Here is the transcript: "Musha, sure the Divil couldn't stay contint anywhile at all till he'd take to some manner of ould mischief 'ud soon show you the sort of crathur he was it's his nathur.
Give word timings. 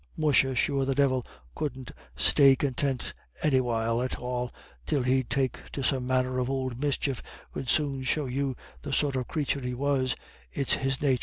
"Musha, 0.17 0.55
sure 0.55 0.83
the 0.83 0.95
Divil 0.95 1.23
couldn't 1.53 1.91
stay 2.15 2.55
contint 2.55 3.13
anywhile 3.43 4.01
at 4.03 4.17
all 4.17 4.51
till 4.87 5.03
he'd 5.03 5.29
take 5.29 5.61
to 5.73 5.83
some 5.83 6.07
manner 6.07 6.39
of 6.39 6.49
ould 6.49 6.79
mischief 6.79 7.21
'ud 7.55 7.69
soon 7.69 8.01
show 8.01 8.25
you 8.25 8.55
the 8.81 8.93
sort 8.93 9.15
of 9.15 9.27
crathur 9.27 9.61
he 9.61 9.75
was 9.75 10.15
it's 10.51 10.73
his 10.73 10.97
nathur. 11.03 11.19